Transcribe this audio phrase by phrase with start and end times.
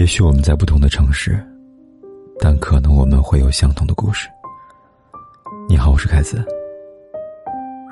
[0.00, 1.38] 也许我们在不同的城市，
[2.38, 4.30] 但可能我们会有相同的故事。
[5.68, 6.42] 你好，我是凯子。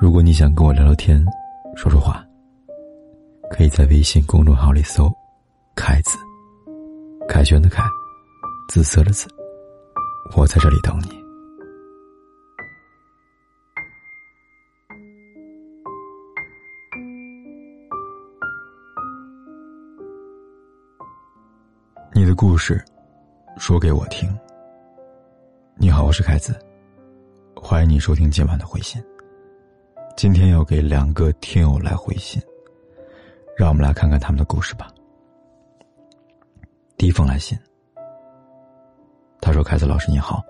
[0.01, 1.23] 如果你想跟我聊聊天，
[1.75, 2.25] 说说话，
[3.51, 5.07] 可以在微信公众号里搜
[5.77, 6.17] “凯子”，
[7.29, 7.83] 凯旋的凯，
[8.69, 9.27] 紫色的紫。
[10.35, 11.18] 我在这里等你。
[22.11, 22.83] 你的故事，
[23.57, 24.35] 说给我听。
[25.75, 26.59] 你好，我是凯子，
[27.55, 29.01] 欢迎你收听今晚的回信。
[30.17, 32.41] 今天要给两个听友来回信，
[33.55, 34.87] 让我们来看看他们的故事吧。
[36.97, 37.57] 第一封来信，
[39.39, 40.43] 他说：“凯子老师你好，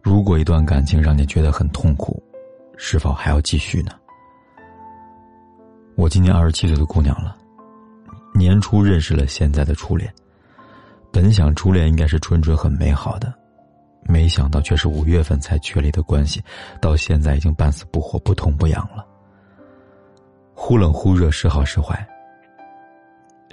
[0.00, 2.22] 如果一段感情让你觉得很痛苦，
[2.76, 3.90] 是否还要继续呢？
[5.96, 7.36] 我今年二十七岁的姑娘了，
[8.34, 10.10] 年初认识了现在的初恋。”
[11.12, 13.32] 本想初恋应该是纯纯很美好的，
[14.02, 16.42] 没想到却是五月份才确立的关系，
[16.80, 19.04] 到现在已经半死不活、不痛不痒了，
[20.54, 22.06] 忽冷忽热，时好时坏。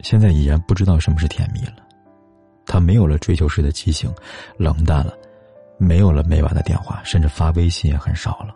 [0.03, 1.77] 现在已然不知道什么是甜蜜了，
[2.65, 4.13] 他没有了追求时的激情，
[4.57, 5.13] 冷淡了，
[5.79, 8.55] 没有了每晚的电话，甚至发微信也很少了。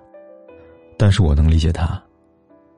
[0.98, 2.00] 但是我能理解他，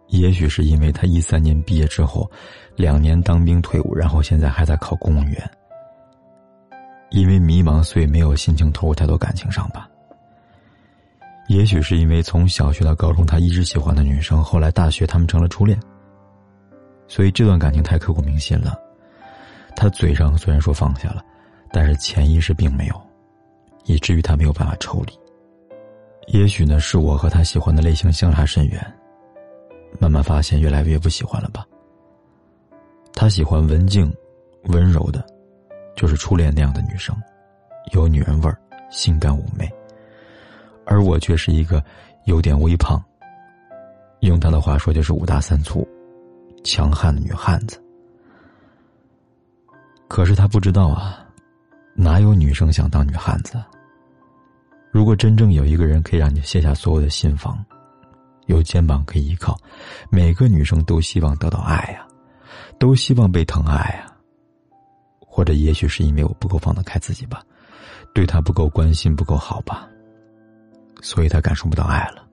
[0.07, 2.31] 也许是因为他一三年毕业之后，
[2.77, 5.51] 两年当兵退伍，然后现在还在考公务员。
[7.13, 9.87] 因为迷茫，所以没有心情投入太多感情上吧。
[11.47, 15.79] 也许是因为从小学到高中，他一直喜欢的女生，后来大学他们成了初恋，
[17.07, 18.75] 所以这段感情太刻骨铭心了。
[19.75, 21.23] 他嘴上虽然说放下了，
[21.71, 22.99] 但是潜意识并没有，
[23.85, 25.13] 以至于他没有办法抽离。
[26.27, 28.81] 也许呢，是我和他喜欢的类型相差甚远，
[29.99, 31.63] 慢慢发现越来越不喜欢了吧。
[33.13, 34.11] 他喜欢文静、
[34.63, 35.23] 温柔的。
[35.95, 37.15] 就是初恋那样的女生，
[37.93, 38.57] 有女人味儿，
[38.89, 39.71] 性感妩媚。
[40.85, 41.83] 而我却是一个
[42.25, 43.01] 有点微胖，
[44.19, 45.87] 用她的话说就是五大三粗、
[46.63, 47.81] 强悍的女汉子。
[50.09, 51.25] 可是他不知道啊，
[51.95, 53.59] 哪有女生想当女汉子？
[54.91, 57.65] 如果真正有一个人可以让你卸下所有的心防，
[58.45, 59.57] 有肩膀可以依靠，
[60.11, 62.05] 每个女生都希望得到爱呀，
[62.77, 64.12] 都希望被疼爱呀。
[65.35, 67.43] 或者也许是因为我不够放得开自己吧，
[68.13, 69.89] 对他不够关心不够好吧，
[71.01, 72.23] 所以他感受不到爱了。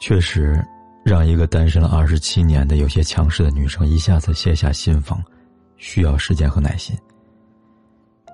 [0.00, 0.64] 确实，
[1.04, 5.20] 让一个单身了二十七年的有些强势的女生一下子卸下心防，
[5.78, 6.96] 需要时间和耐心。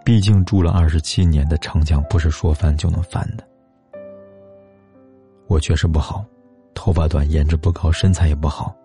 [0.04, 3.48] 毕竟住了二十七年的城墙不是说翻就能翻的。
[5.46, 6.22] 我确实不好，
[6.74, 8.76] 头发短，颜值不高，身材也不好，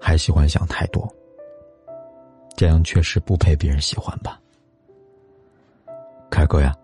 [0.00, 1.12] 还喜欢想太多。
[2.60, 4.38] 这样确实不配别人喜欢吧，
[6.30, 6.76] 凯哥呀。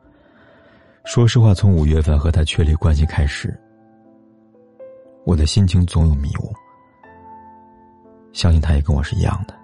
[1.04, 3.54] 说实话，从五月份和他确立关系开始，
[5.26, 6.50] 我的心情总有迷雾。
[8.32, 9.54] 相信他也跟我是一样的，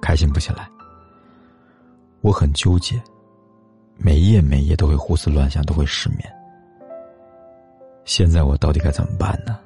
[0.00, 0.66] 开心不起来。
[2.22, 2.98] 我很纠结，
[3.98, 6.20] 每夜每夜都会胡思乱想，都会失眠。
[8.06, 9.58] 现在我到底该怎么办呢？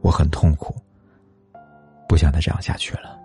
[0.00, 0.74] 我很痛苦，
[2.08, 3.16] 不想再这样下去了。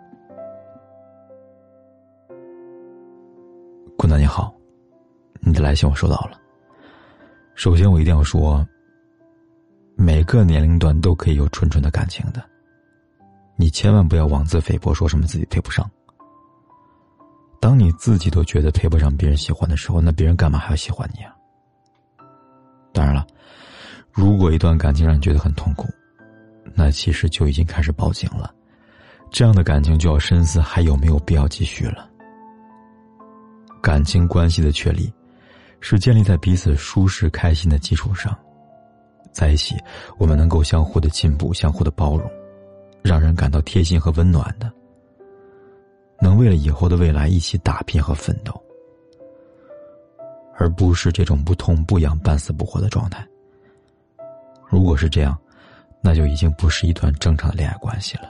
[4.11, 4.53] 坤南你好，
[5.39, 6.37] 你的来信我收到了。
[7.55, 8.67] 首先，我一定要说，
[9.95, 12.43] 每个年龄段都可以有纯纯的感情的，
[13.55, 15.89] 你千万不要妄自菲薄，说什么自己配不上。
[17.61, 21.33] 当你自己都觉得配不上别人喜欢的时候，那别人干嘛还要喜欢你啊？
[22.91, 23.25] 当然了，
[24.11, 25.87] 如果一段感情让你觉得很痛苦，
[26.75, 28.53] 那其实就已经开始报警了，
[29.31, 32.10] 这样的感情就要深思还有没有必要继续了。
[33.81, 35.11] 感情关系的确立，
[35.79, 38.37] 是建立在彼此舒适开心的基础上，
[39.31, 39.75] 在一起，
[40.19, 42.29] 我们能够相互的进步，相互的包容，
[43.01, 44.71] 让人感到贴心和温暖的，
[46.21, 48.53] 能为了以后的未来一起打拼和奋斗，
[50.59, 53.27] 而不是这种不痛不痒、半死不活的状态。
[54.69, 55.35] 如果是这样，
[56.01, 58.29] 那就已经不是一段正常的恋爱关系了。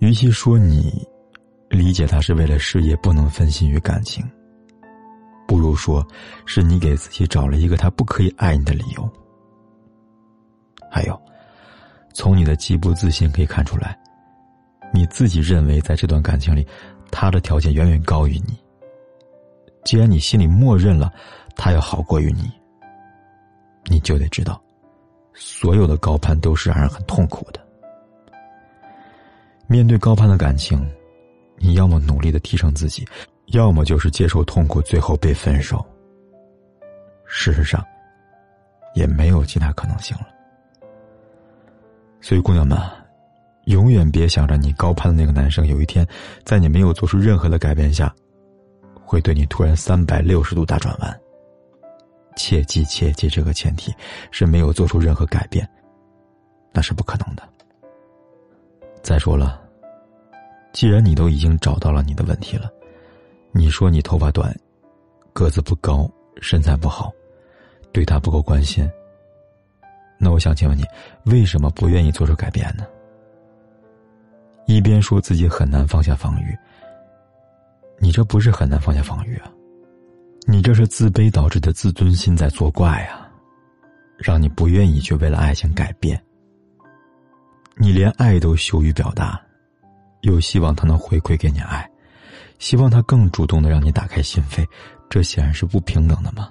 [0.00, 1.02] 与其说你。
[1.70, 4.24] 理解他是为了事业不能分心于感情，
[5.46, 6.06] 不如说，
[6.46, 9.10] 是你给自己找了一个他不可以爱你的理由。
[10.90, 11.20] 还有，
[12.12, 13.98] 从你的极不自信可以看出来，
[14.92, 16.66] 你自己认为在这段感情里，
[17.10, 18.58] 他的条件远远高于你。
[19.84, 21.12] 既然你心里默认了
[21.56, 22.50] 他要好过于你，
[23.86, 24.62] 你就得知道，
[25.34, 27.60] 所有的高攀都是让人很痛苦的。
[29.66, 30.84] 面对高攀的感情。
[31.56, 33.06] 你要么努力的提升自己，
[33.46, 35.84] 要么就是接受痛苦，最后被分手。
[37.26, 37.84] 事实上，
[38.94, 40.28] 也没有其他可能性了。
[42.20, 42.78] 所以，姑娘们，
[43.64, 46.06] 永远别想着你高攀的那个男生有一天，
[46.44, 48.14] 在你没有做出任何的改变下，
[49.04, 51.20] 会对你突然三百六十度大转弯。
[52.36, 53.94] 切记，切记，这个前提
[54.30, 55.68] 是没有做出任何改变，
[56.72, 57.42] 那是不可能的。
[59.02, 59.60] 再说了，
[60.72, 62.72] 既然你都已经找到了你的问题了，
[63.56, 64.52] 你说你头发短，
[65.32, 66.10] 个子不高，
[66.40, 67.12] 身材不好，
[67.92, 68.84] 对他不够关心，
[70.18, 70.84] 那我想请问你，
[71.26, 72.84] 为什么不愿意做出改变呢？
[74.66, 76.58] 一边说自己很难放下防御，
[77.98, 79.48] 你这不是很难放下防御啊？
[80.48, 83.30] 你这是自卑导致的自尊心在作怪啊，
[84.18, 86.20] 让你不愿意去为了爱情改变。
[87.76, 89.40] 你连爱都羞于表达，
[90.22, 91.88] 又希望他能回馈给你爱，
[92.58, 94.66] 希望他更主动的让你打开心扉，
[95.10, 96.50] 这显然是不平等的嘛。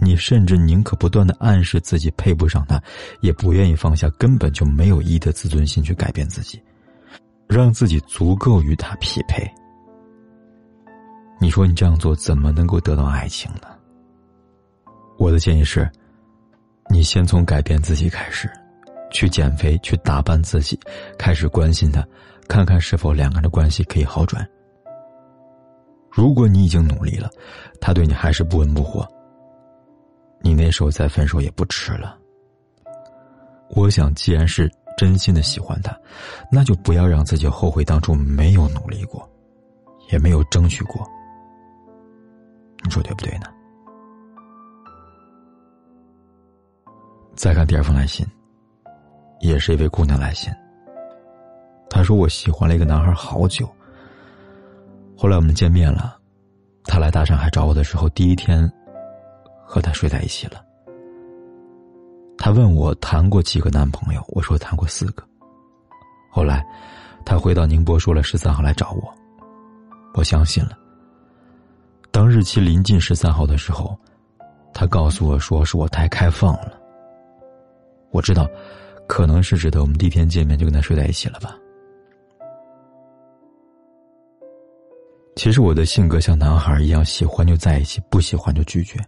[0.00, 2.80] 你甚至宁可不断的暗示自己配不上他，
[3.20, 6.62] 也不愿意放下根本就没有意义的自尊心去改变自己，
[7.48, 9.44] 让自己足够与他匹配。
[11.40, 13.62] 你说你这样做怎么能够得到爱情呢？
[15.18, 15.90] 我的建议是，
[16.88, 18.48] 你先从改变自己开始，
[19.10, 20.78] 去减肥，去打扮自己，
[21.18, 22.06] 开始关心他，
[22.48, 24.48] 看看是否两个人的关系可以好转。
[26.10, 27.30] 如果你已经努力了，
[27.80, 29.06] 他对你还是不温不火，
[30.40, 32.18] 你那时候再分手也不迟了。
[33.68, 35.96] 我想，既然是真心的喜欢他，
[36.50, 39.28] 那就不要让自己后悔当初没有努力过，
[40.10, 41.06] 也没有争取过。
[42.82, 43.46] 你说对不对呢？
[47.36, 48.26] 再看第二封来信，
[49.40, 50.50] 也是一位姑娘来信。
[51.90, 53.68] 她说：“我喜欢了一个男孩好久。
[55.16, 56.16] 后来我们见面了，
[56.84, 58.70] 他来大上海找我的时候，第一天
[59.64, 60.64] 和他睡在一起了。
[62.36, 65.24] 他问我谈过几个男朋友，我说谈过四个。
[66.30, 66.64] 后来
[67.24, 69.12] 他回到宁波，说了十三号来找我，
[70.14, 70.78] 我相信了。”
[72.12, 73.98] 当日期临近十三号的时候，
[74.72, 76.72] 他告诉我说是我太开放了。
[78.10, 78.48] 我知道，
[79.08, 81.56] 可能是指的我们第一天见面就跟他睡在一起了吧。
[85.38, 88.98] 其实我的性格像男孩一样，喜欢就在一起，不喜欢就拒绝。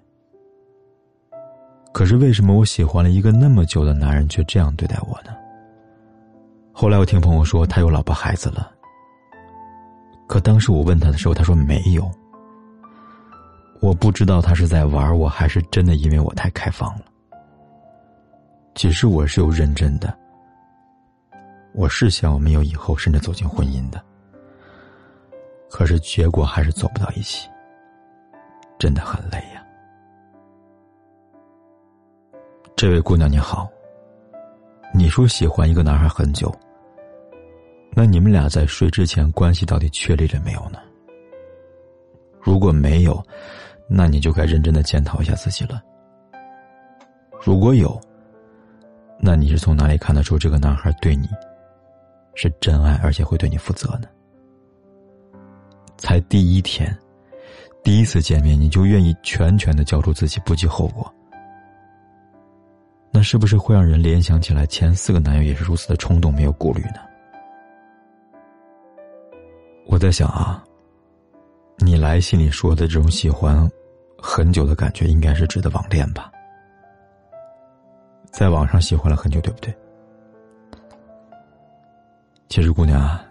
[1.93, 5.37] 可是为什么我喜欢了一个那么久的男人，却这样对待我呢？
[6.71, 8.71] 后来我听朋友说他有老婆孩子了，
[10.29, 12.09] 可当时我问他的时候，他说没有。
[13.81, 17.07] 我不知道他是在玩我，还是真的因为我太开放了。
[18.77, 20.17] 其实我是有认真的，
[21.75, 24.01] 我是想我们有以后，甚至走进婚姻的。
[25.71, 27.49] 可是结果还是走不到一起，
[28.79, 29.65] 真的很累呀。
[32.77, 33.71] 这位姑娘你好，
[34.93, 36.53] 你说喜欢一个男孩很久，
[37.93, 40.79] 那你们俩在睡之前关系到底确立了没有呢？
[42.41, 43.23] 如果没有，
[43.87, 45.83] 那你就该认真的检讨一下自己了。
[47.41, 47.99] 如果有，
[49.21, 51.29] 那你是从哪里看得出这个男孩对你
[52.35, 54.09] 是真爱，而且会对你负责呢？
[56.01, 56.97] 才第一天，
[57.85, 61.15] 第一次见面你就愿意全权的交出自己，不计后果，
[63.13, 67.01] 那是不是会让人联想起来前四个男友也是如此的冲动，没有顾虑呢？
[69.87, 70.65] 我在想啊，
[71.77, 73.71] 你来信里说的这种喜欢。
[74.23, 76.31] 很久的感觉应该是指的网恋吧，
[78.31, 79.75] 在网上喜欢了很久，对不对？
[82.51, 83.25] 其实，姑娘啊，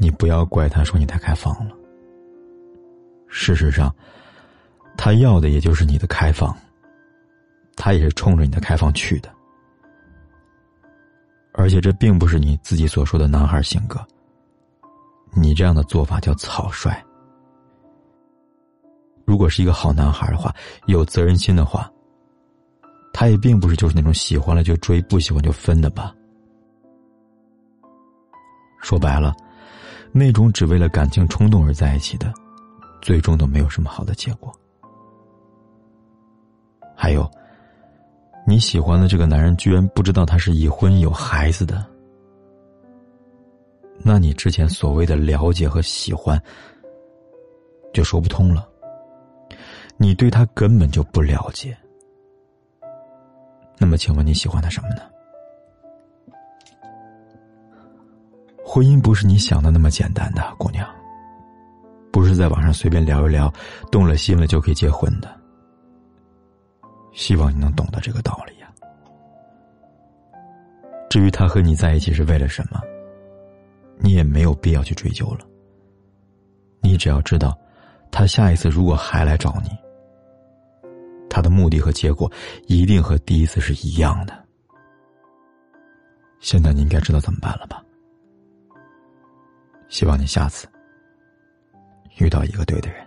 [0.00, 1.76] 你不要怪他说你太开放了。
[3.28, 3.94] 事实上，
[4.96, 6.56] 他要的也就是你的开放，
[7.76, 9.30] 他也是冲着你的开放去的。
[11.52, 14.04] 而且，这并不是你自己所说的男孩性格。
[15.32, 16.96] 你这样的做法叫草率。
[19.24, 20.52] 如果是一个好男孩的话，
[20.86, 21.88] 有责任心的话，
[23.12, 26.12] 他也并不是就是那种喜欢了就追，不喜欢就分的吧。
[28.80, 29.34] 说白了，
[30.12, 32.32] 那种只为了感情冲动而在一起的，
[33.00, 34.52] 最终都没有什么好的结果。
[36.96, 37.30] 还有，
[38.46, 41.86] 你喜欢的这个男人居然不知道他是已婚有孩子的，
[44.02, 46.40] 那你之前所谓的了解和喜欢，
[47.92, 48.68] 就说不通了。
[49.96, 51.76] 你对他根本就不了解，
[53.78, 55.09] 那么请问你喜欢他什么呢？
[58.72, 60.88] 婚姻不是你想的那么简单的，姑娘。
[62.12, 63.52] 不是在网上随便聊一聊，
[63.90, 65.28] 动了心了就可以结婚的。
[67.10, 68.72] 希望你能懂得这个道理呀。
[71.08, 72.80] 至于他和你在一起是为了什么，
[73.98, 75.40] 你也没有必要去追究了。
[76.80, 77.58] 你只要知道，
[78.12, 79.70] 他下一次如果还来找你，
[81.28, 82.30] 他的目的和结果
[82.68, 84.44] 一定和第一次是一样的。
[86.38, 87.82] 现在你应该知道怎么办了吧？
[89.90, 90.66] 希望你下次
[92.18, 93.06] 遇到一个对的人。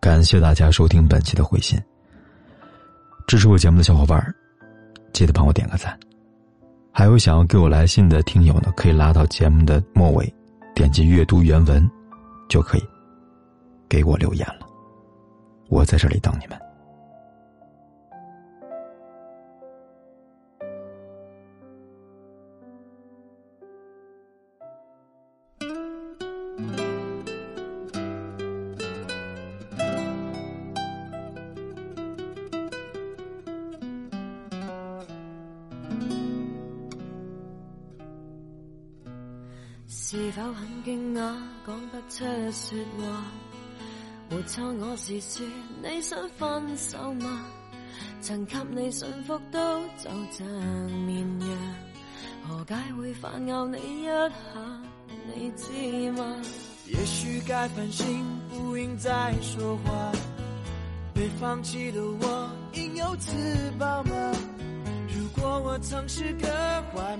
[0.00, 1.80] 感谢大家收听本期的回信。
[3.26, 4.34] 支持我节目的小伙伴
[5.12, 5.98] 记得帮我点个赞。
[6.90, 10.34] 还有想要给我来信的听友呢，可以拉到节目的末尾，
[10.74, 11.88] 点击阅读原文，
[12.48, 12.82] 就可以
[13.88, 14.66] 给我留言了。
[15.68, 16.67] 我在这里等你们。
[40.88, 41.20] 惊讶，
[41.66, 43.24] 讲不出说话？
[44.30, 45.46] 没错，我是说
[45.82, 47.44] 你想分手吗？
[48.22, 50.46] 曾给你驯服都就像
[51.04, 51.50] 绵羊，
[52.48, 54.32] 何解会反咬你一下？
[55.34, 56.24] 你知吗？
[56.86, 60.10] 也许该反省，不应再说话。
[61.12, 63.30] 被放弃的我，应有自
[63.78, 64.32] 保吗？
[65.14, 66.48] 如果我曾是个
[66.94, 67.14] 坏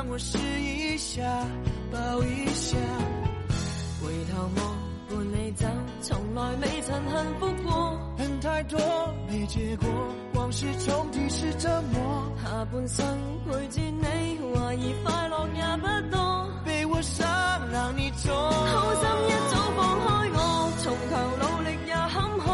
[0.00, 1.22] 让我试一下，
[1.92, 2.78] 抱一下？
[4.00, 4.78] 回头望，
[5.10, 5.66] 伴你走，
[6.00, 8.00] 从来未曾幸福过。
[8.16, 8.80] 恨太多，
[9.28, 9.86] 没结果，
[10.32, 12.32] 往事重提是折磨。
[12.42, 13.06] 下半生
[13.44, 16.48] 陪住你，怀疑快乐也不多。
[16.64, 17.28] 被我伤，
[17.70, 18.34] 让你痛。
[18.34, 22.48] 好心一早放开我，从头努力也坎坷，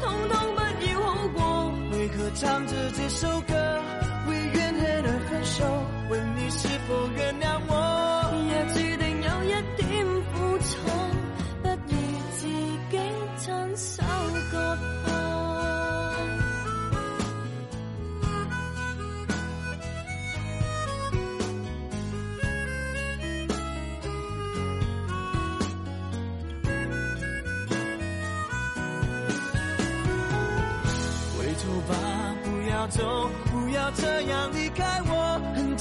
[0.00, 0.58] 通通不
[0.90, 1.38] 要好过。
[1.92, 3.54] 为何唱着这首歌，
[6.62, 7.72] 是否原谅我？
[8.30, 9.82] 若注定有一点
[10.30, 10.70] 苦楚，
[11.60, 11.74] 不如
[12.36, 12.94] 自己
[13.36, 14.04] 亲手
[14.52, 14.54] 割
[15.02, 15.10] 破。
[31.36, 31.90] 回头吧，
[32.44, 35.31] 不要走，不要这样离开我。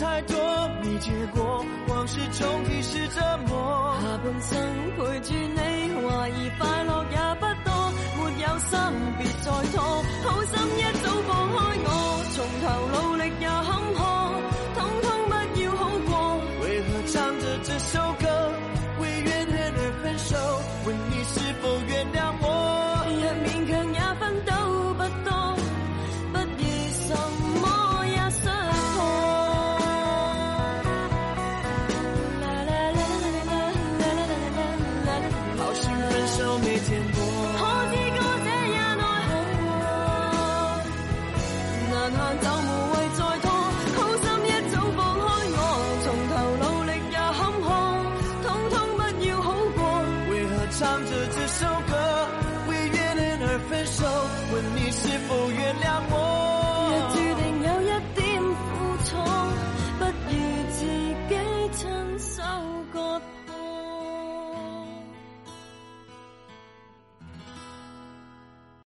[0.01, 0.35] 太多，
[0.81, 3.95] 没结果，往事重提是折磨。
[4.01, 4.57] 下半生
[4.97, 5.59] 陪住你，
[6.01, 7.69] 怀疑快乐也不多。
[8.17, 8.73] 没有心，
[9.19, 9.77] 别再拖，
[10.23, 11.55] 好心一早放开
[11.85, 11.87] 我，
[12.33, 14.01] 从头努力也坎坷，